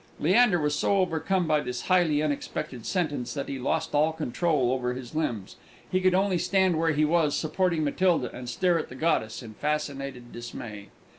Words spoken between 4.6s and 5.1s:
over